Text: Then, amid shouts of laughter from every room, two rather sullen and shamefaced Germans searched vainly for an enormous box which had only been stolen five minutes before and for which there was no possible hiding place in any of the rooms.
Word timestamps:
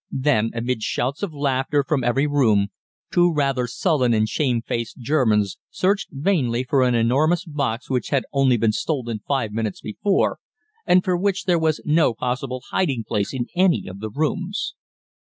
Then, 0.09 0.49
amid 0.55 0.81
shouts 0.81 1.21
of 1.21 1.31
laughter 1.31 1.83
from 1.87 2.03
every 2.03 2.25
room, 2.25 2.69
two 3.11 3.31
rather 3.31 3.67
sullen 3.67 4.15
and 4.15 4.27
shamefaced 4.27 4.97
Germans 4.97 5.59
searched 5.69 6.09
vainly 6.11 6.63
for 6.63 6.81
an 6.81 6.95
enormous 6.95 7.45
box 7.45 7.87
which 7.87 8.09
had 8.09 8.25
only 8.33 8.57
been 8.57 8.71
stolen 8.71 9.19
five 9.27 9.51
minutes 9.51 9.79
before 9.79 10.39
and 10.87 11.03
for 11.03 11.15
which 11.15 11.43
there 11.43 11.59
was 11.59 11.83
no 11.85 12.15
possible 12.15 12.63
hiding 12.71 13.03
place 13.07 13.31
in 13.31 13.45
any 13.55 13.85
of 13.87 13.99
the 13.99 14.09
rooms. 14.09 14.73